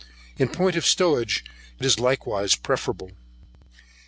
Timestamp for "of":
0.75-0.83